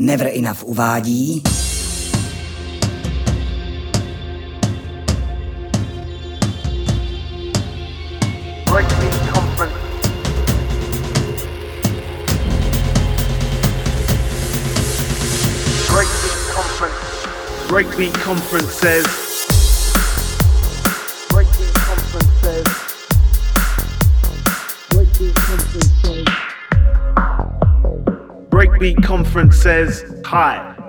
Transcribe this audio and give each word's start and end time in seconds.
Never 0.00 0.28
Enough 0.28 0.64
uvádí 0.64 1.42
Breakbeat 17.68 18.18
Conference. 18.24 18.74
Says. 18.74 19.29
Breakbeat 28.80 29.04
Conference 29.04 29.56
says. 29.58 30.04
Hi. 30.24 30.79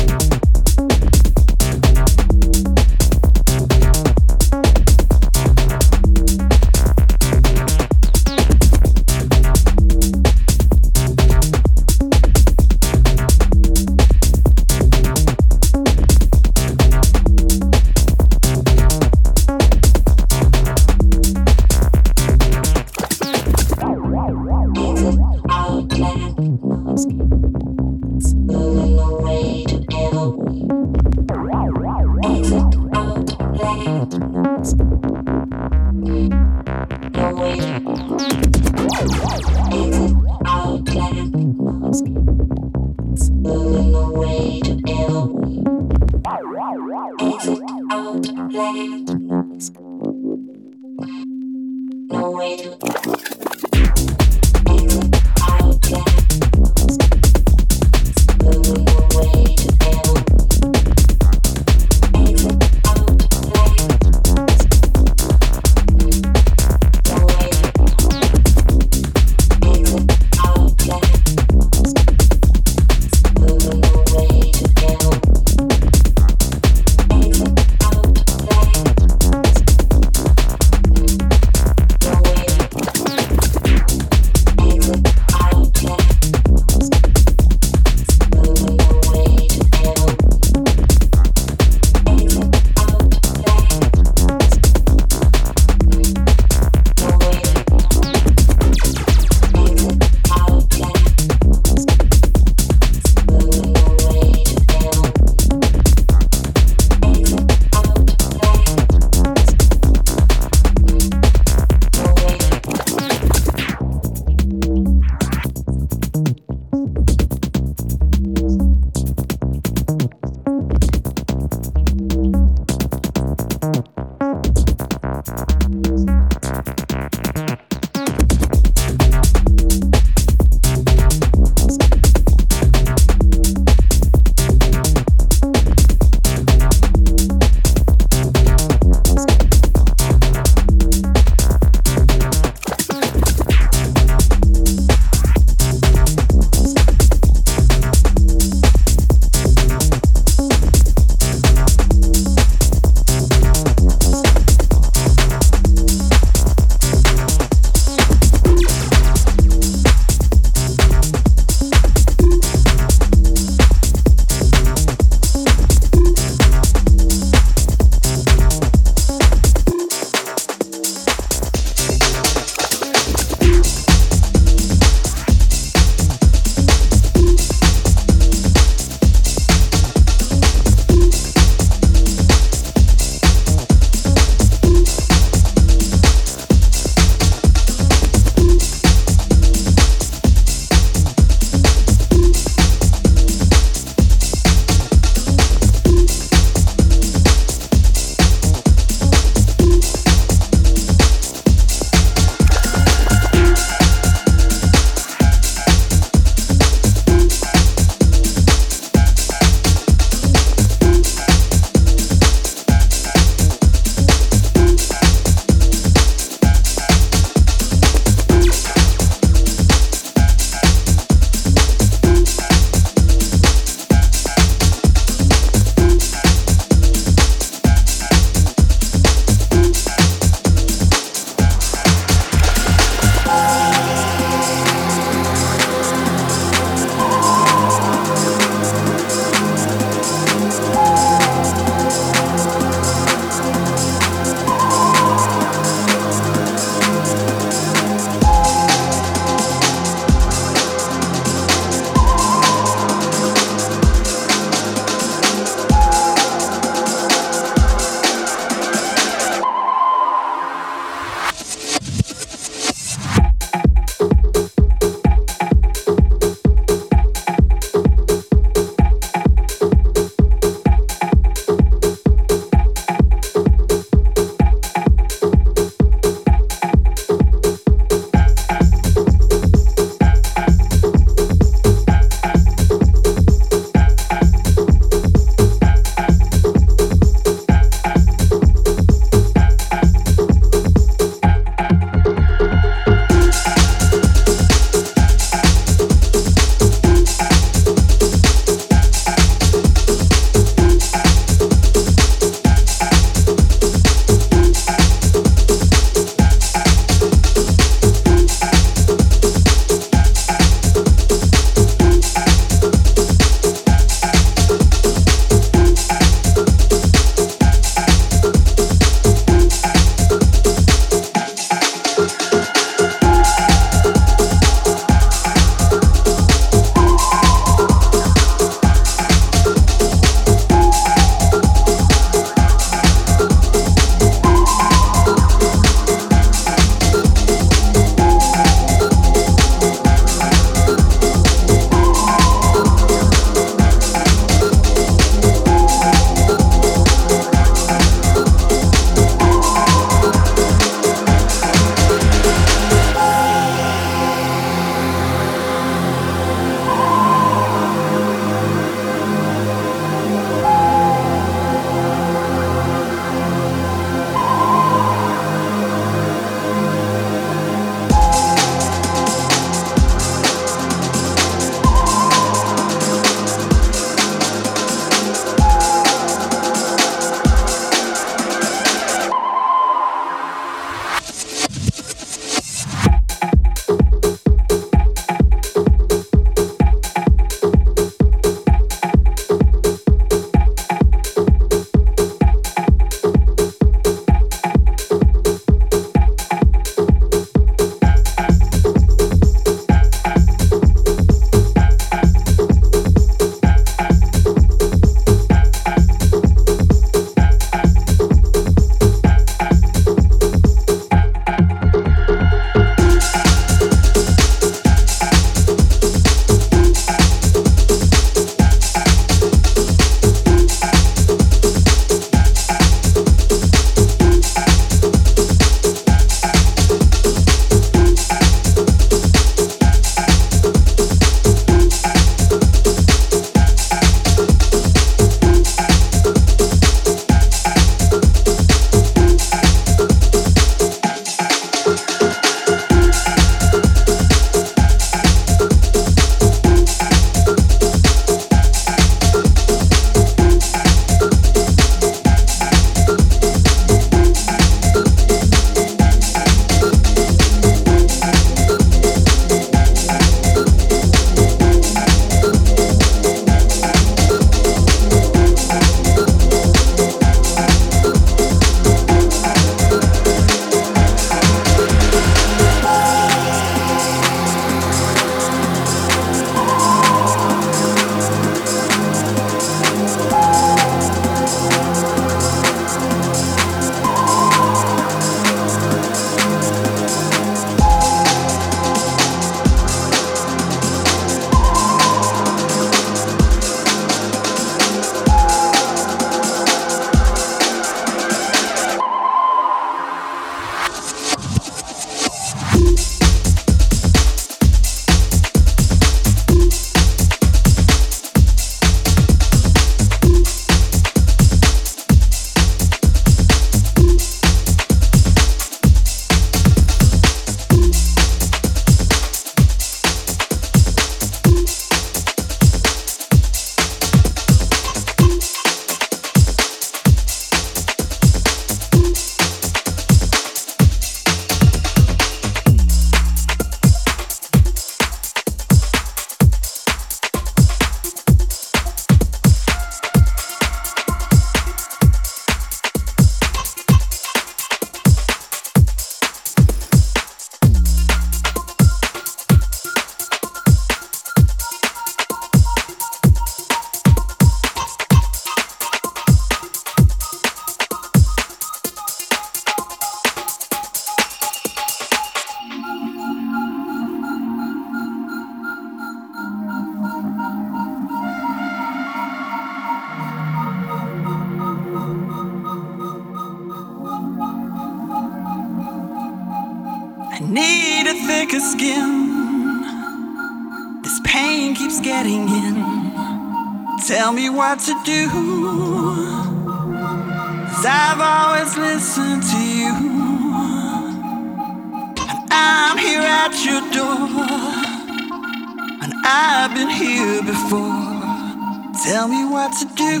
Tell 598.84 599.06
me 599.06 599.24
what 599.24 599.52
to 599.58 599.66
do. 599.76 600.00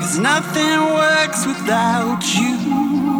Cause 0.00 0.18
nothing 0.18 0.80
works 0.94 1.46
without 1.46 2.22
you. 2.34 3.13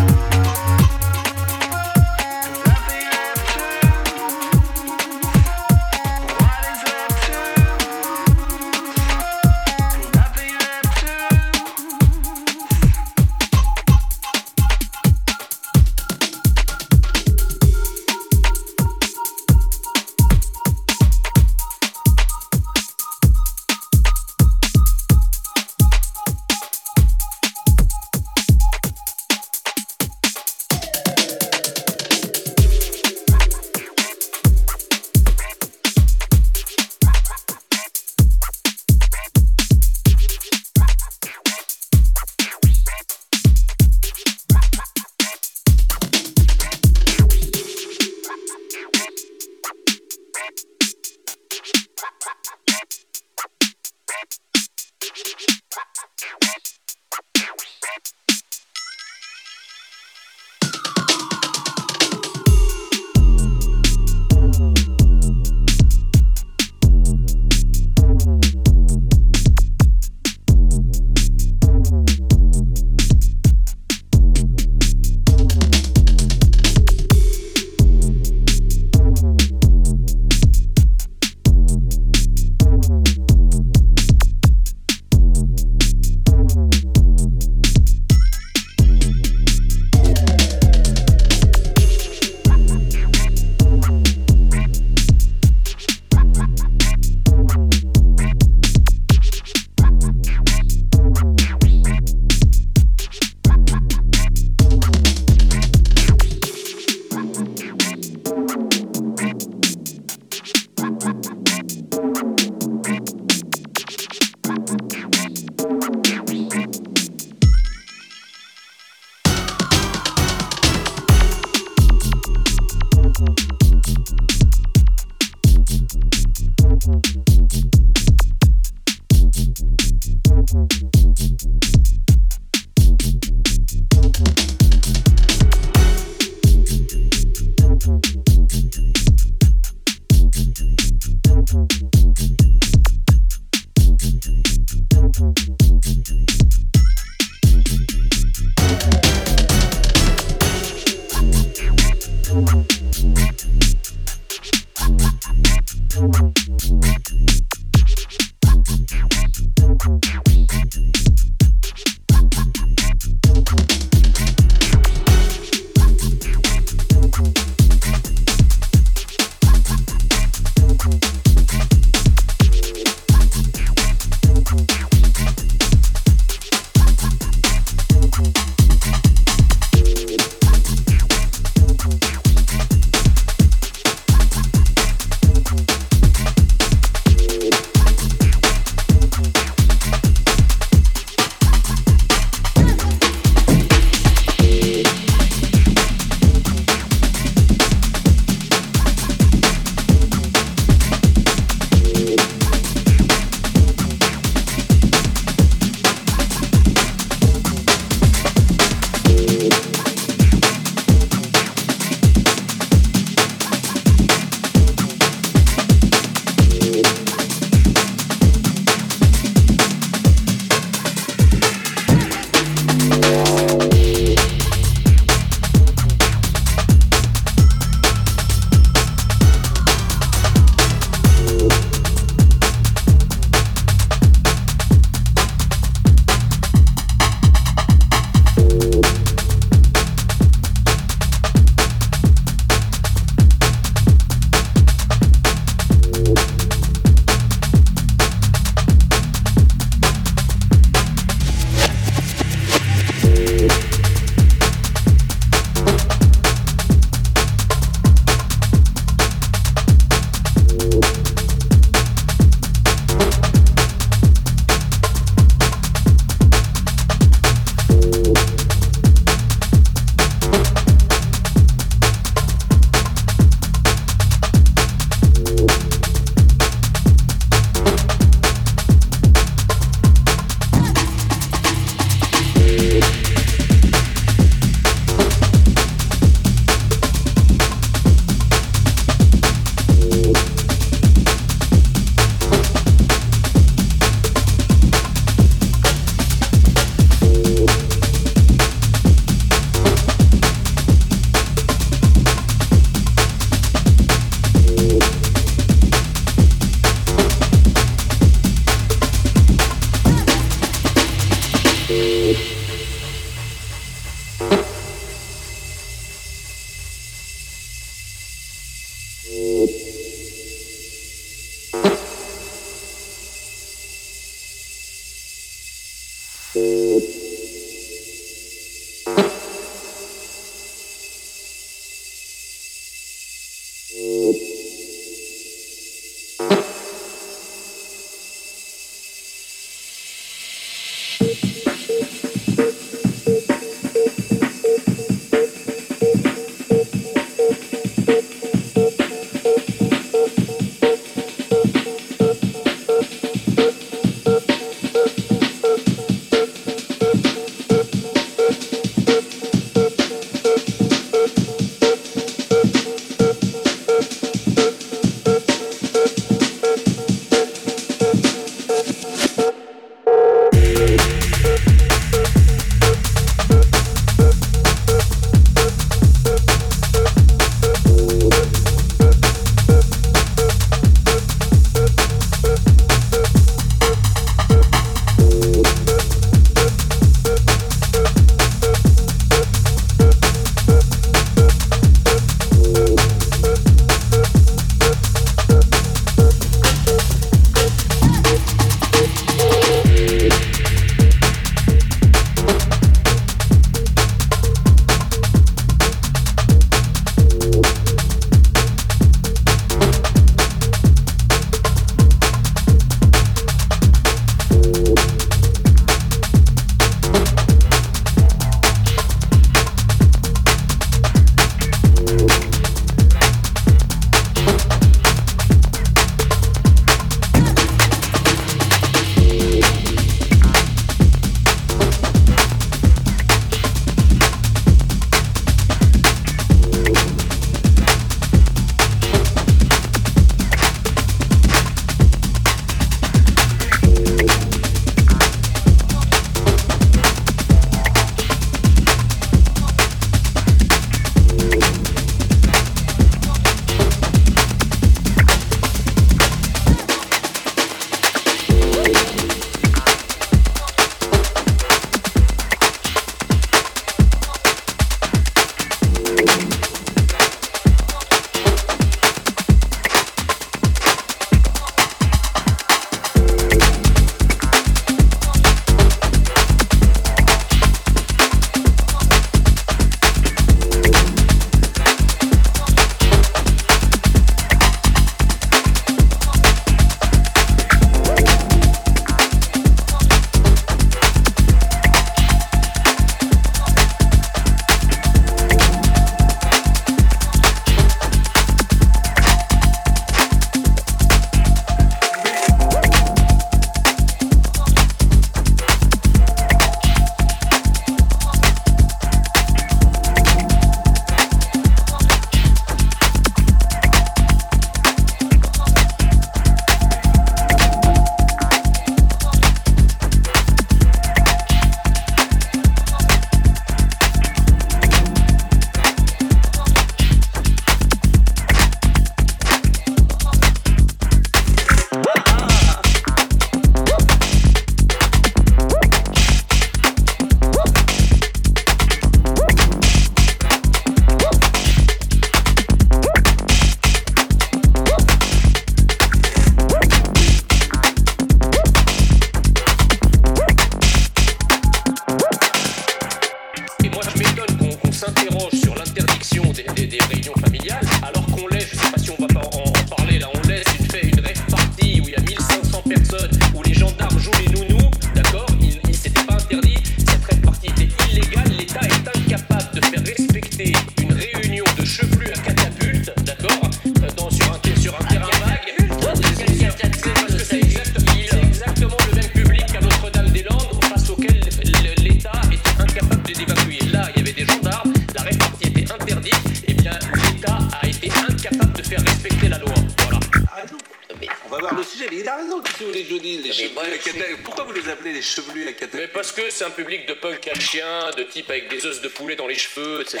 un 596.42 596.50
public 596.50 596.86
de 596.86 596.94
punk 596.94 597.28
à 597.28 597.38
chien, 597.38 597.90
de 597.96 598.02
type 598.02 598.28
avec 598.30 598.48
des 598.48 598.66
os 598.66 598.80
de 598.80 598.88
poulet 598.88 599.16
dans 599.16 599.26
les 599.26 599.36
cheveux, 599.36 599.80
etc. 599.80 600.00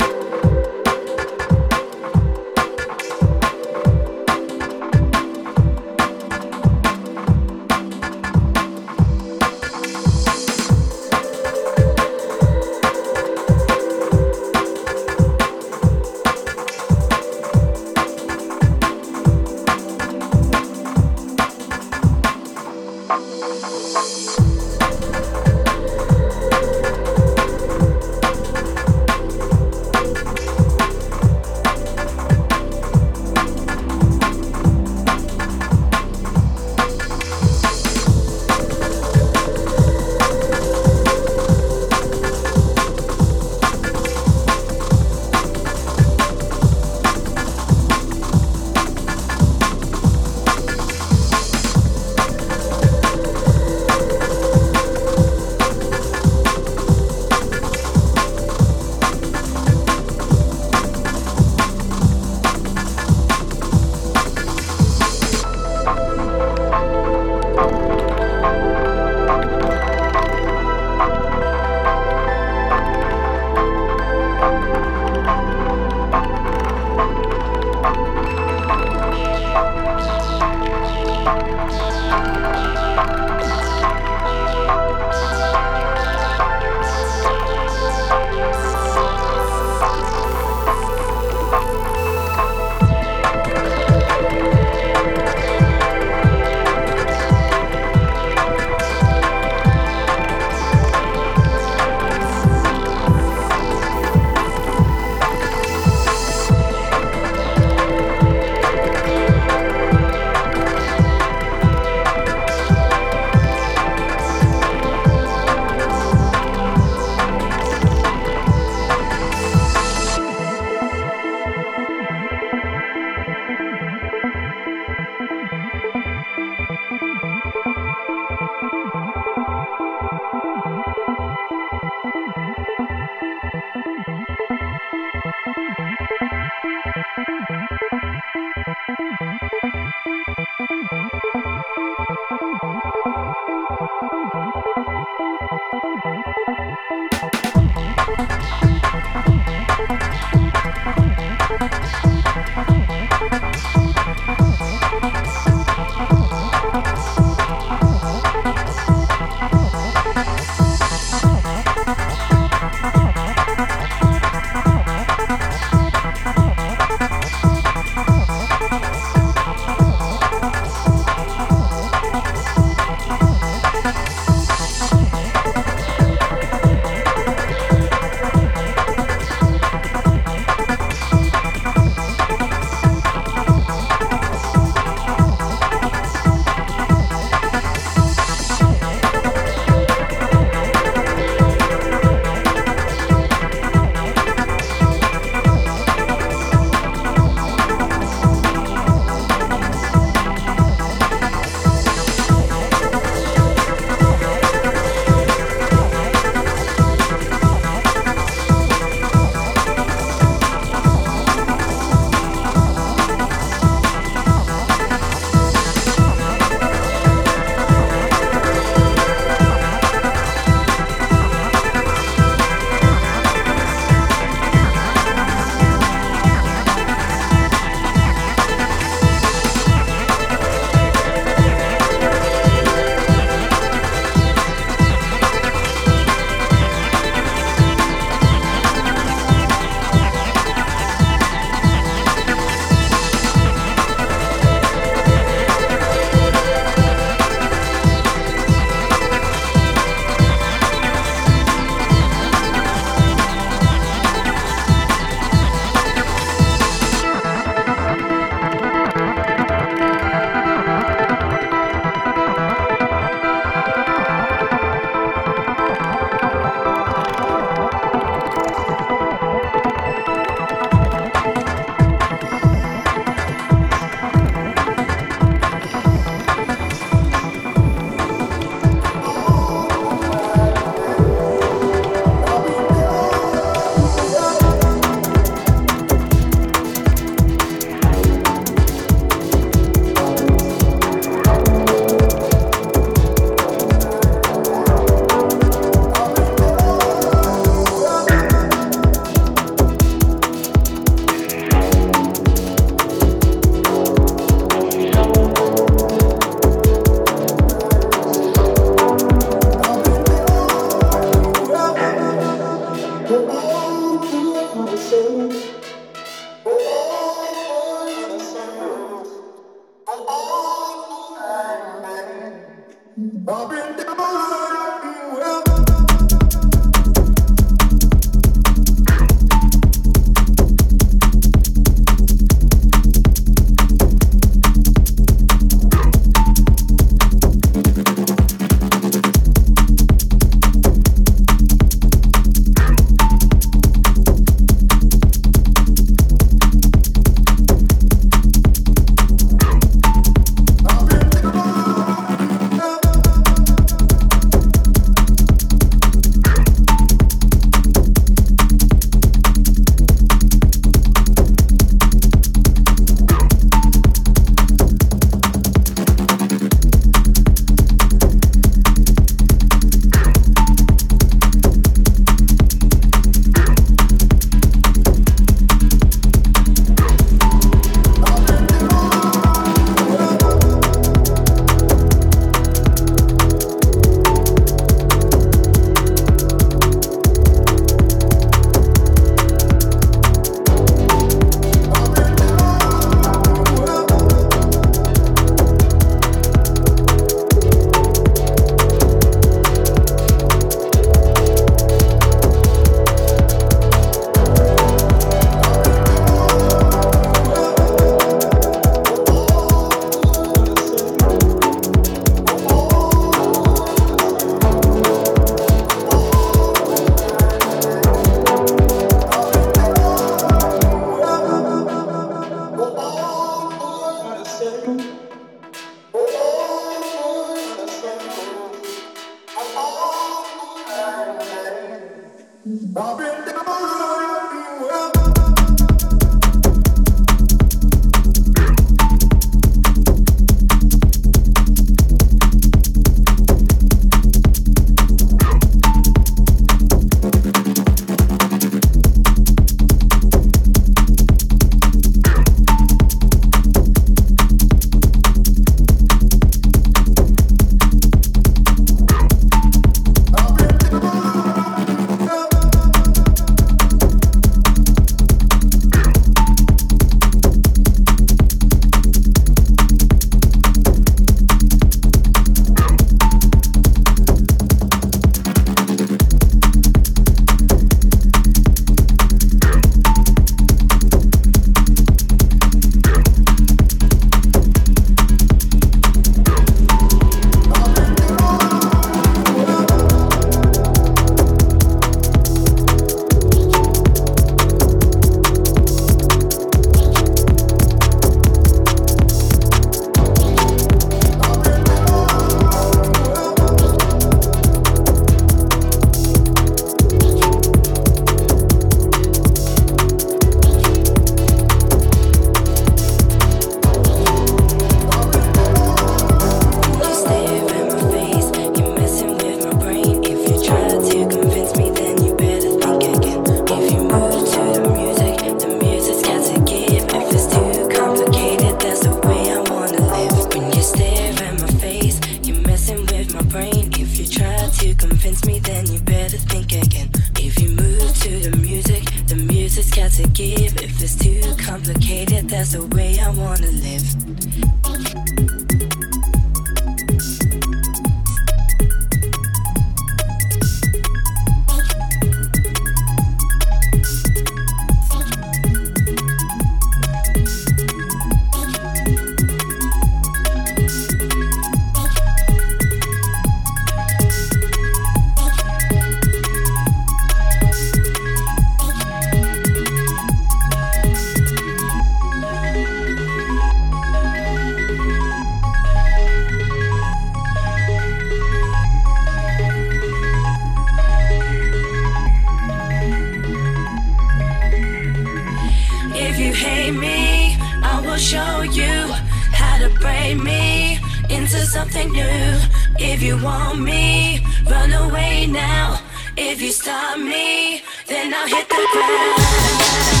If 593.01 593.07
you 593.07 593.17
want 593.23 593.59
me, 593.59 594.23
run 594.45 594.71
away 594.73 595.25
now. 595.25 595.81
If 596.15 596.39
you 596.39 596.51
stop 596.51 596.99
me, 596.99 597.63
then 597.87 598.13
I'll 598.13 598.27
hit 598.27 598.47
the 598.47 598.67
ground. 598.71 600.00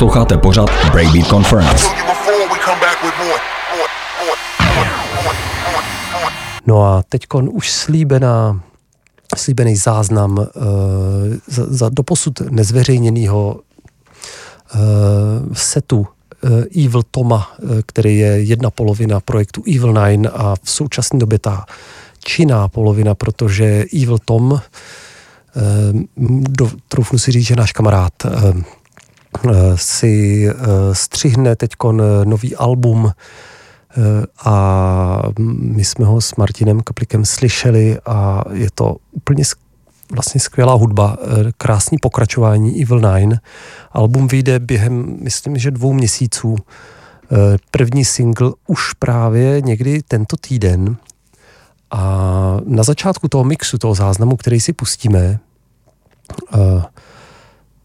Posloucháte 0.00 0.38
pořad 0.38 0.70
Breakbeat 0.92 1.28
Conference. 1.28 1.86
No 6.66 6.84
a 6.84 7.02
teď 7.08 7.26
už 7.50 7.70
slíbená, 7.70 8.60
slíbený 9.36 9.76
záznam 9.76 10.38
uh, 10.38 10.46
za, 11.46 11.64
za 11.68 11.88
doposud 11.88 12.40
nezveřejněného 12.50 13.60
uh, 14.74 14.80
setu 15.52 15.98
uh, 15.98 16.84
Evil 16.84 17.02
Toma, 17.10 17.50
který 17.86 18.18
je 18.18 18.42
jedna 18.42 18.70
polovina 18.70 19.20
projektu 19.20 19.62
Evil 19.76 19.92
Nine 19.92 20.28
a 20.28 20.54
v 20.62 20.70
současné 20.70 21.18
době 21.18 21.38
ta 21.38 21.64
činná 22.24 22.68
polovina, 22.68 23.14
protože 23.14 23.84
Evil 24.02 24.18
Tom, 24.18 24.60
do, 26.48 26.70
troufnu 26.88 27.18
si 27.18 27.32
říct, 27.32 27.46
že 27.46 27.56
náš 27.56 27.72
kamarád, 27.72 28.12
si 29.74 30.46
střihne 30.92 31.56
teď 31.56 31.70
nový 32.24 32.56
album 32.56 33.12
a 34.44 35.22
my 35.58 35.84
jsme 35.84 36.04
ho 36.04 36.20
s 36.20 36.36
Martinem 36.36 36.80
Kaplikem 36.80 37.24
slyšeli 37.24 37.98
a 38.06 38.44
je 38.52 38.68
to 38.74 38.96
úplně 39.12 39.44
vlastně 40.12 40.40
skvělá 40.40 40.74
hudba, 40.74 41.16
krásný 41.58 41.98
pokračování 41.98 42.82
Evil 42.82 43.00
Nine. 43.00 43.40
Album 43.92 44.28
vyjde 44.28 44.58
během, 44.58 45.16
myslím, 45.20 45.58
že 45.58 45.70
dvou 45.70 45.92
měsíců. 45.92 46.56
První 47.70 48.04
single 48.04 48.52
už 48.66 48.92
právě 48.92 49.60
někdy 49.60 50.02
tento 50.02 50.36
týden 50.36 50.96
a 51.90 52.56
na 52.64 52.82
začátku 52.82 53.28
toho 53.28 53.44
mixu, 53.44 53.78
toho 53.78 53.94
záznamu, 53.94 54.36
který 54.36 54.60
si 54.60 54.72
pustíme, 54.72 55.38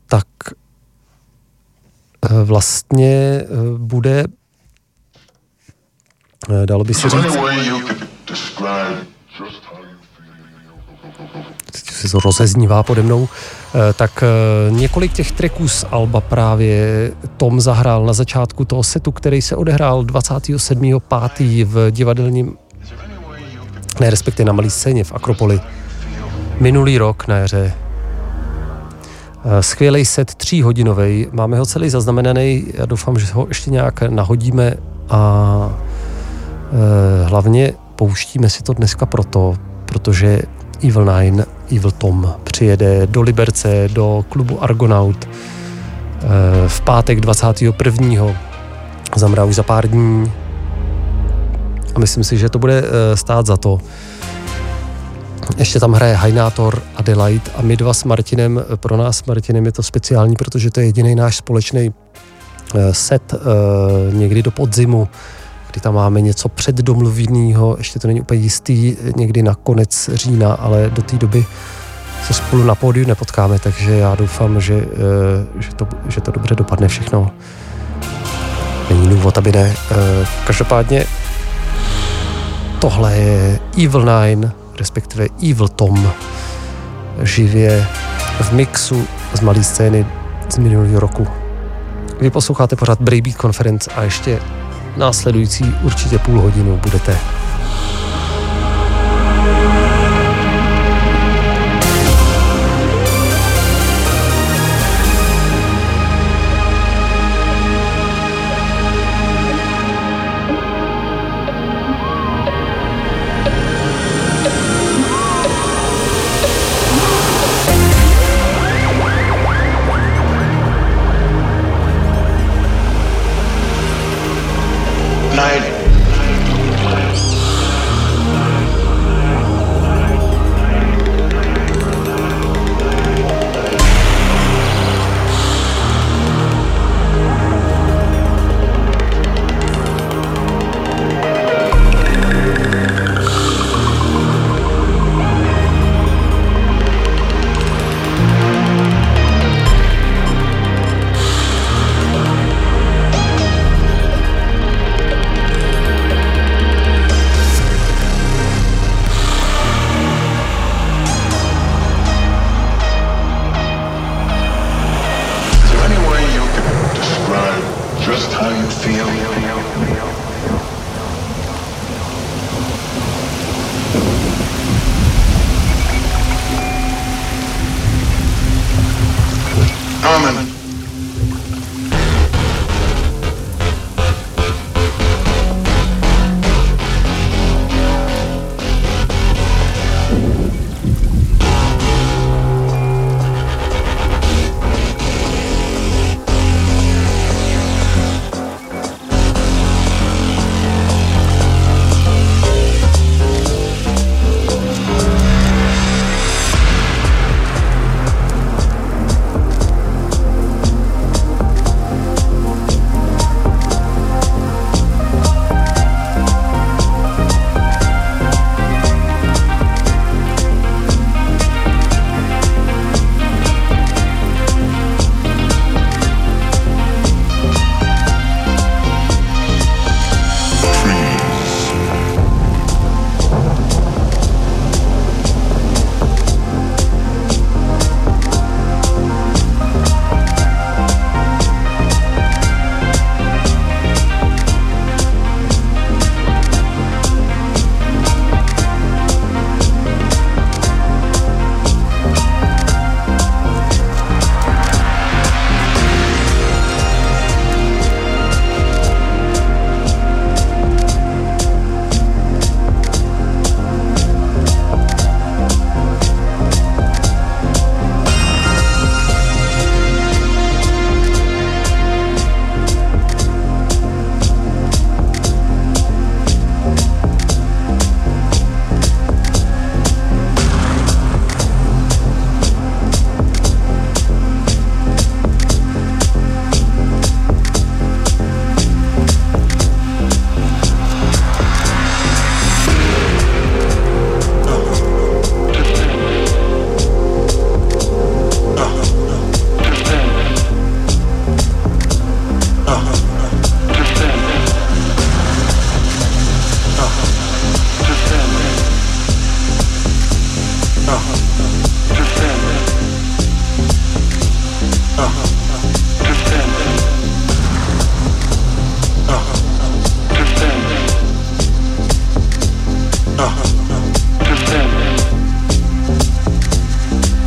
tak 0.08 0.26
vlastně 2.44 3.44
bude, 3.78 4.26
dalo 6.66 6.84
by 6.84 6.94
se 6.94 7.10
říct, 7.10 7.38
se 12.06 12.12
to 12.12 12.20
rozeznívá 12.20 12.84
pode 12.84 13.02
mnou, 13.02 13.28
eh, 13.30 13.94
tak 13.94 14.24
eh, 14.24 14.72
několik 14.72 15.14
těch 15.14 15.32
tracků 15.32 15.68
z 15.68 15.86
Alba 15.92 16.22
právě 16.22 17.12
Tom 17.38 17.62
zahrál 17.62 18.06
na 18.06 18.14
začátku 18.14 18.66
toho 18.66 18.84
setu, 18.84 19.12
který 19.12 19.42
se 19.42 19.56
odehrál 19.56 20.04
27.5. 20.04 21.66
v 21.66 21.92
divadelním, 21.92 22.58
ne 24.00 24.10
respektive 24.10 24.48
na 24.48 24.54
malé 24.54 24.70
scéně 24.70 25.04
v 25.04 25.14
Akropoli, 25.14 25.60
minulý 26.60 26.98
rok 26.98 27.28
na 27.28 27.38
jaře. 27.38 27.85
Eh, 29.48 29.64
Skvělý 29.64 30.06
set, 30.06 30.36
tříhodinový, 30.36 31.28
máme 31.32 31.58
ho 31.58 31.66
celý 31.66 31.90
zaznamenaný, 31.90 32.66
já 32.74 32.86
doufám, 32.86 33.20
že 33.20 33.34
ho 33.34 33.46
ještě 33.48 33.72
nějak 33.72 34.02
nahodíme 34.02 34.74
a 35.10 35.70
e, 36.72 37.26
hlavně 37.26 37.74
pouštíme 37.96 38.50
si 38.50 38.64
to 38.64 38.74
dneska 38.74 39.06
proto, 39.06 39.56
protože 39.86 40.42
Evil 40.88 41.06
Nine, 41.06 41.46
Evil 41.78 41.92
Tom 41.92 42.34
přijede 42.44 43.08
do 43.08 43.22
Liberce, 43.22 43.90
do 43.94 44.26
klubu 44.30 44.64
Argonaut 44.64 45.26
e, 45.26 45.30
v 46.68 46.82
pátek 46.82 47.22
21. 47.22 48.26
Zamrá 49.16 49.44
už 49.44 49.56
za 49.56 49.64
pár 49.64 49.88
dní 49.88 50.32
a 51.96 52.00
myslím 52.00 52.24
si, 52.24 52.38
že 52.38 52.50
to 52.50 52.60
bude 52.60 52.84
stát 53.16 53.46
za 53.46 53.58
to. 53.58 53.80
Ještě 55.58 55.80
tam 55.80 55.94
hraje 55.94 56.16
Hajnátor, 56.16 56.82
Adelaide 56.96 57.52
a 57.56 57.62
my 57.62 57.78
dva 57.78 57.94
s 57.94 58.04
Martinem, 58.04 58.64
pro 58.76 58.98
nás 58.98 59.18
s 59.18 59.26
Martinem 59.26 59.66
je 59.66 59.72
to 59.72 59.84
speciální, 59.84 60.36
protože 60.36 60.72
to 60.72 60.80
je 60.80 60.86
jediný 60.86 61.16
náš 61.16 61.36
společný 61.38 61.94
eh, 62.76 62.94
set 62.94 63.34
eh, 63.34 63.38
někdy 64.14 64.44
do 64.44 64.52
podzimu, 64.52 65.08
kdy 65.72 65.82
tam 65.82 65.94
máme 65.94 66.22
něco 66.22 66.50
předdomluveného, 66.50 67.76
ještě 67.78 68.00
to 68.00 68.08
není 68.08 68.22
úplně 68.22 68.42
jistý, 68.42 68.96
někdy 69.16 69.44
na 69.44 69.56
konec 69.56 70.10
října, 70.14 70.54
ale 70.54 70.90
do 70.90 71.02
té 71.02 71.18
doby 71.18 71.46
se 72.28 72.34
spolu 72.34 72.64
na 72.64 72.76
pódiu 72.76 73.08
nepotkáme, 73.08 73.60
takže 73.60 73.92
já 73.92 74.16
doufám, 74.16 74.62
že, 74.62 74.74
eh, 74.76 75.62
že, 75.62 75.74
to, 75.76 75.88
že 76.10 76.22
to 76.22 76.32
dobře 76.32 76.56
dopadne 76.56 76.88
všechno. 76.88 77.32
Není 78.90 79.10
důvod, 79.10 79.38
aby 79.38 79.52
ne. 79.52 79.76
Každopádně 80.48 81.06
tohle 82.80 83.18
je 83.18 83.60
Evil 83.84 84.06
Nine, 84.06 84.52
respektive 84.78 85.28
Evil 85.50 85.68
Tom, 85.68 86.12
živě 87.22 87.88
v 88.42 88.52
mixu 88.52 89.08
z 89.34 89.40
malé 89.40 89.64
scény 89.64 90.06
z 90.50 90.58
minulého 90.58 91.00
roku. 91.00 91.28
Vy 92.22 92.30
posloucháte 92.30 92.76
pořád 92.76 93.02
Breakbeat 93.02 93.38
Conference 93.38 93.92
a 93.92 94.04
ještě 94.04 94.40
následující 94.98 95.76
určitě 95.84 96.20
půl 96.20 96.42
hodinu 96.42 96.78
budete 96.78 97.18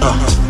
Uh-huh. 0.00 0.47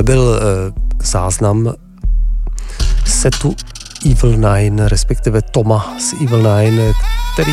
Tohle 0.00 0.16
byl 0.16 0.34
e, 0.34 0.72
záznam 1.04 1.72
setu 3.06 3.56
Evil 4.10 4.36
Nine, 4.36 4.88
respektive 4.88 5.42
Toma 5.42 5.96
z 5.98 6.12
Evil 6.12 6.38
Nine, 6.38 6.92
který 7.32 7.52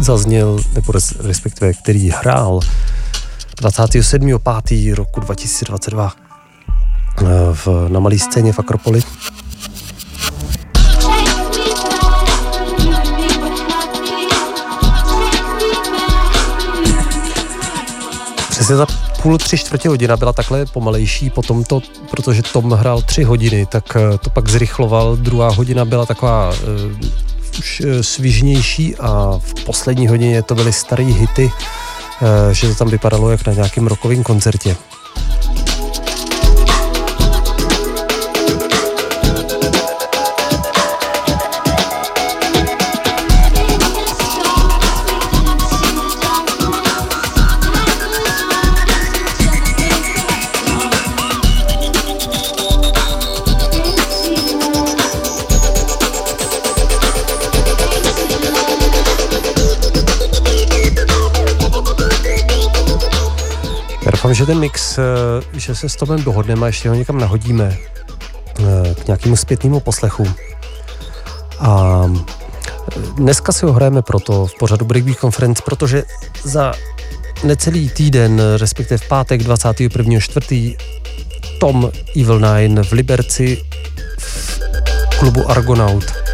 zazněl, 0.00 0.58
nebo 0.74 0.92
res, 0.92 1.12
respektive 1.20 1.72
který 1.72 2.10
hrál 2.10 2.60
27.5. 3.62 4.94
roku 4.94 5.20
2022 5.20 6.12
eh, 7.20 7.24
v, 7.52 7.68
na 7.88 8.00
malé 8.00 8.18
scéně 8.18 8.52
v 8.52 8.58
Akropoli. 8.58 9.00
Půl, 19.22 19.38
tři 19.38 19.58
čtvrtě 19.58 19.88
hodina 19.88 20.16
byla 20.16 20.32
takhle 20.32 20.66
pomalejší, 20.66 21.30
potom 21.30 21.64
to, 21.64 21.80
protože 22.10 22.42
Tom 22.42 22.72
hrál 22.72 23.02
tři 23.02 23.22
hodiny, 23.22 23.66
tak 23.66 23.96
eh, 23.96 24.18
to 24.18 24.30
pak 24.30 24.48
zrychloval, 24.48 25.16
druhá 25.16 25.48
hodina 25.48 25.84
byla 25.84 26.06
taková 26.06 26.48
uh, 26.48 26.56
už 27.58 27.80
uh, 27.80 28.00
svižnější 28.00 28.96
a 28.96 29.38
v 29.38 29.64
poslední 29.64 30.08
hodině 30.08 30.42
to 30.42 30.54
byly 30.54 30.72
staré 30.72 31.04
hity, 31.04 31.44
uh, 31.44 32.52
že 32.52 32.68
to 32.68 32.74
tam 32.74 32.88
vypadalo 32.88 33.30
jak 33.30 33.46
na 33.46 33.52
nějakém 33.52 33.86
rokovém 33.86 34.22
koncertě. 34.22 34.76
Ten 64.48 64.58
mix, 64.58 64.98
eh, 64.98 65.02
že 65.52 65.74
se 65.74 65.88
s 65.88 65.96
Tomem 65.96 66.24
dohodneme 66.24 66.62
a 66.62 66.66
ještě 66.66 66.88
ho 66.88 66.94
někam 66.94 67.18
nahodíme 67.18 67.76
eh, 68.58 68.94
k 68.94 69.06
nějakému 69.06 69.36
zpětnému 69.36 69.80
poslechu. 69.80 70.28
A 71.60 72.02
eh, 72.06 73.00
dneska 73.16 73.52
si 73.52 73.66
ho 73.66 73.72
hrajeme 73.72 74.02
proto 74.02 74.46
v 74.46 74.58
pořadu 74.58 74.84
Breakbeat 74.84 75.18
Conference, 75.18 75.62
protože 75.64 76.02
za 76.44 76.72
necelý 77.44 77.88
týden, 77.90 78.42
respektive 78.56 78.98
v 78.98 79.08
pátek 79.08 79.40
21.4. 79.40 80.76
Tom 81.60 81.90
Evil 82.16 82.40
Nine 82.40 82.82
v 82.82 82.92
Liberci 82.92 83.64
v 84.18 84.60
klubu 85.18 85.50
Argonaut 85.50 86.27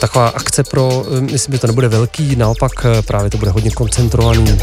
taková 0.00 0.28
akce 0.28 0.62
pro, 0.64 1.04
eh, 1.16 1.20
myslím, 1.20 1.52
že 1.52 1.58
to 1.58 1.66
nebude 1.66 1.88
velký, 1.88 2.36
naopak 2.36 2.72
eh, 2.84 3.02
právě 3.02 3.30
to 3.30 3.38
bude 3.38 3.50
hodně 3.50 3.70
koncentrovaný. 3.70 4.58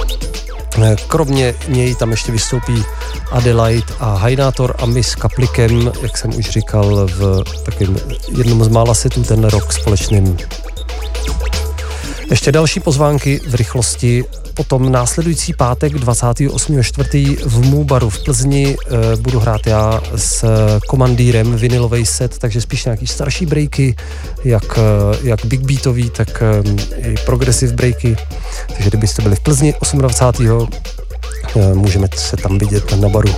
Kromě 1.08 1.56
něj 1.68 1.96
tam 1.96 2.12
ještě 2.12 2.32
vystoupí 2.32 2.84
Adelaide 3.32 3.94
a 4.00 4.16
Hajnátor 4.16 4.76
a 4.80 4.86
my 4.86 5.04
s 5.04 5.16
Kaplikem, 5.16 5.92
jak 6.02 6.18
jsem 6.18 6.36
už 6.36 6.50
říkal, 6.50 7.08
v 7.08 7.44
takovém 7.66 7.98
jednom 8.38 8.64
z 8.64 8.68
mála 8.68 8.94
setů 8.94 9.24
ten 9.24 9.44
rok 9.44 9.74
společným. 9.74 10.38
Ještě 12.30 12.52
další 12.52 12.80
pozvánky 12.80 13.42
v 13.48 13.56
rychlosti 13.56 14.24
potom 14.54 14.92
následující 14.92 15.54
pátek 15.54 15.94
28.4. 15.94 17.38
v 17.46 17.66
Můbaru 17.66 18.10
v 18.10 18.24
Plzni 18.24 18.76
e, 18.76 19.16
budu 19.16 19.40
hrát 19.40 19.68
já 19.68 20.02
s 20.16 20.46
komandýrem 20.88 21.56
vinilový 21.56 22.06
set, 22.06 22.38
takže 22.38 22.62
spíš 22.62 22.86
nějaký 22.86 23.08
starší 23.08 23.46
breaky, 23.46 23.96
jak, 24.44 24.80
jak 25.24 25.46
big 25.46 25.62
beatový, 25.62 26.10
tak 26.10 26.44
i 26.98 27.16
progressive 27.26 27.74
breaky. 27.74 28.18
Takže 28.68 28.90
kdybyste 28.90 29.22
byli 29.22 29.36
v 29.36 29.40
Plzni 29.40 29.74
28. 29.94 30.70
E, 31.56 31.74
můžeme 31.74 32.08
se 32.16 32.38
tam 32.38 32.58
vidět 32.58 33.02
na 33.02 33.10
baru. 33.10 33.36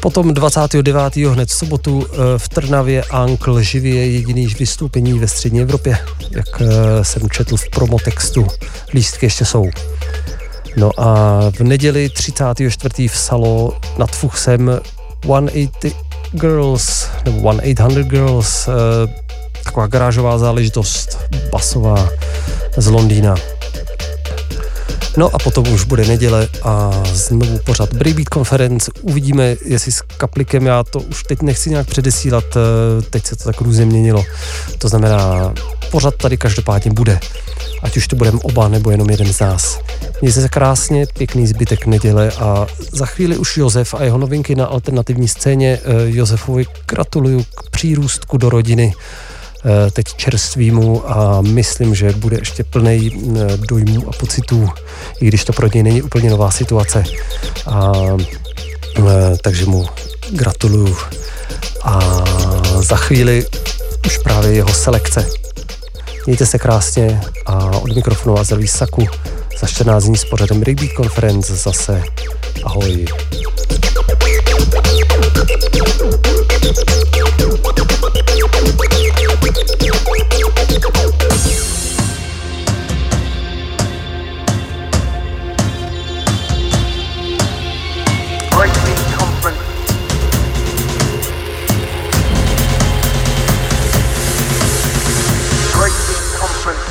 Potom 0.00 0.34
29. 0.34 1.16
hned 1.16 1.48
v 1.48 1.52
sobotu 1.52 2.06
v 2.36 2.48
Trnavě 2.48 3.02
Ankl 3.02 3.60
živě 3.60 4.10
jediný 4.12 4.46
vystoupení 4.46 5.18
ve 5.18 5.28
střední 5.28 5.60
Evropě, 5.60 5.98
jak 6.30 6.62
jsem 7.02 7.30
četl 7.30 7.56
v 7.56 7.70
promotextu. 7.70 8.46
Lístky 8.94 9.26
ještě 9.26 9.44
jsou. 9.44 9.70
No 10.76 10.90
a 10.98 11.40
v 11.50 11.60
neděli 11.60 12.08
34. 12.08 13.08
v 13.08 13.16
Salo 13.16 13.78
nad 13.98 14.10
Fuchsem 14.10 14.80
180 15.24 16.06
Girls, 16.32 17.06
nebo 17.24 17.52
1800 17.52 18.06
Girls, 18.06 18.68
taková 19.64 19.86
garážová 19.86 20.38
záležitost, 20.38 21.18
basová 21.52 22.08
z 22.76 22.86
Londýna. 22.86 23.34
No 25.16 25.34
a 25.34 25.38
potom 25.38 25.68
už 25.68 25.84
bude 25.84 26.04
neděle 26.04 26.48
a 26.62 27.02
znovu 27.12 27.58
pořád 27.58 27.94
Breakbeat 27.94 28.28
Conference. 28.34 28.90
Uvidíme, 29.02 29.56
jestli 29.64 29.92
s 29.92 30.00
kaplikem, 30.00 30.66
já 30.66 30.82
to 30.82 30.98
už 31.00 31.22
teď 31.22 31.42
nechci 31.42 31.70
nějak 31.70 31.86
předesílat, 31.86 32.44
teď 33.10 33.26
se 33.26 33.36
to 33.36 33.44
tak 33.44 33.60
různě 33.60 33.86
měnilo. 33.86 34.24
To 34.78 34.88
znamená, 34.88 35.54
pořád 35.90 36.14
tady 36.16 36.36
každopádně 36.36 36.90
bude. 36.90 37.20
Ať 37.82 37.96
už 37.96 38.08
to 38.08 38.16
budeme 38.16 38.38
oba 38.42 38.68
nebo 38.68 38.90
jenom 38.90 39.10
jeden 39.10 39.32
z 39.32 39.40
nás. 39.40 39.80
Mějte 40.22 40.40
se 40.40 40.48
krásně, 40.48 41.06
pěkný 41.18 41.46
zbytek 41.46 41.86
neděle 41.86 42.30
a 42.30 42.66
za 42.92 43.06
chvíli 43.06 43.36
už 43.36 43.56
Josef 43.56 43.94
a 43.94 44.04
jeho 44.04 44.18
novinky 44.18 44.54
na 44.54 44.66
alternativní 44.66 45.28
scéně. 45.28 45.78
Josefovi 46.04 46.64
gratuluju 46.88 47.42
k 47.42 47.70
přírůstku 47.70 48.36
do 48.36 48.50
rodiny 48.50 48.94
teď 49.92 50.06
čerstvýmu 50.16 51.10
a 51.10 51.40
myslím, 51.40 51.94
že 51.94 52.12
bude 52.12 52.36
ještě 52.36 52.64
plný 52.64 53.10
dojmů 53.68 54.08
a 54.08 54.12
pocitů, 54.12 54.68
i 55.20 55.26
když 55.26 55.44
to 55.44 55.52
pro 55.52 55.68
něj 55.74 55.82
není 55.82 56.02
úplně 56.02 56.30
nová 56.30 56.50
situace. 56.50 57.04
A, 57.66 57.92
takže 59.42 59.66
mu 59.66 59.86
gratuluju. 60.30 60.96
A 61.82 62.24
za 62.80 62.96
chvíli 62.96 63.46
už 64.06 64.18
právě 64.18 64.52
jeho 64.52 64.74
selekce. 64.74 65.28
Mějte 66.26 66.46
se 66.46 66.58
krásně 66.58 67.20
a 67.46 67.70
od 67.70 67.94
mikrofonu 67.94 68.38
a 68.38 68.44
zdraví 68.44 68.68
Saku 68.68 69.06
za 69.60 69.66
14 69.66 70.04
dní 70.04 70.16
s 70.16 70.24
pořadem 70.24 70.60
Breakbeat 70.60 70.92
Conference 70.96 71.56
zase. 71.56 72.02
Ahoj. 72.64 73.06
Breakbeat 74.16 74.46
Conference. 74.46 75.06
Breakbeat 80.76 80.90
Conference. 96.38 96.86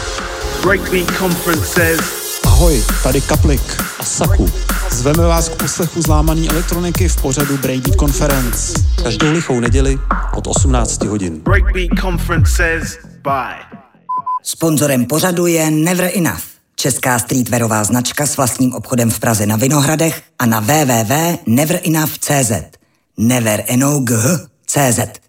Breakbeat 0.63 1.17
Conference 1.17 1.67
says. 1.67 1.99
Ahoj, 2.45 2.83
tady 3.03 3.21
Kaplik 3.21 3.61
a 3.99 4.03
Saku. 4.03 4.49
Zveme 4.91 5.27
vás 5.27 5.49
k 5.49 5.55
poslechu 5.55 6.01
zlámaný 6.01 6.49
elektroniky 6.49 7.07
v 7.07 7.21
pořadu 7.21 7.57
Breakbeat 7.57 7.99
Conference. 7.99 8.73
Každou 9.03 9.31
lichou 9.31 9.59
neděli 9.59 9.99
od 10.35 10.47
18 10.47 11.03
hodin. 11.03 11.39
Breakbeat 11.39 11.99
Conference 11.99 12.51
says 12.55 12.97
bye. 13.25 13.74
Sponzorem 14.47 15.05
pořadu 15.05 15.47
je 15.47 15.71
Never 15.71 16.11
Enough, 16.15 16.43
česká 16.75 17.19
streetwearová 17.19 17.83
značka 17.83 18.25
s 18.25 18.37
vlastním 18.37 18.73
obchodem 18.73 19.11
v 19.11 19.19
Praze 19.19 19.45
na 19.45 19.55
Vinohradech 19.55 20.21
a 20.39 20.45
na 20.45 20.59
www.neverenough.cz. 20.59 22.51
Never 23.17 23.63
Enough.cz. 23.67 25.24